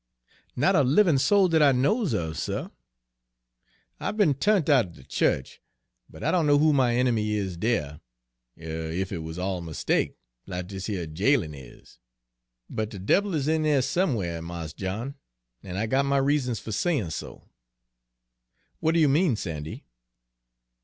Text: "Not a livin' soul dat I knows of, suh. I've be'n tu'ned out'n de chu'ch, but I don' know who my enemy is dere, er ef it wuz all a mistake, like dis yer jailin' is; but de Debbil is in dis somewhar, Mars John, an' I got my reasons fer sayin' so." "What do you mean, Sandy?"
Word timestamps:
"Not 0.55 0.75
a 0.75 0.81
livin' 0.81 1.19
soul 1.19 1.47
dat 1.47 1.61
I 1.61 1.71
knows 1.73 2.13
of, 2.13 2.35
suh. 2.35 2.69
I've 3.99 4.17
be'n 4.17 4.33
tu'ned 4.33 4.67
out'n 4.67 4.93
de 4.93 5.03
chu'ch, 5.03 5.59
but 6.09 6.23
I 6.23 6.31
don' 6.31 6.47
know 6.47 6.57
who 6.57 6.73
my 6.73 6.95
enemy 6.95 7.33
is 7.33 7.55
dere, 7.55 7.99
er 8.59 8.89
ef 8.91 9.11
it 9.11 9.19
wuz 9.19 9.35
all 9.37 9.59
a 9.59 9.61
mistake, 9.61 10.15
like 10.47 10.65
dis 10.65 10.89
yer 10.89 11.05
jailin' 11.05 11.53
is; 11.53 11.99
but 12.67 12.89
de 12.89 12.97
Debbil 12.97 13.35
is 13.35 13.47
in 13.47 13.61
dis 13.61 13.87
somewhar, 13.87 14.41
Mars 14.41 14.73
John, 14.73 15.13
an' 15.61 15.77
I 15.77 15.85
got 15.85 16.05
my 16.05 16.17
reasons 16.17 16.59
fer 16.59 16.71
sayin' 16.71 17.11
so." 17.11 17.49
"What 18.79 18.95
do 18.95 18.99
you 18.99 19.07
mean, 19.07 19.35
Sandy?" 19.35 19.85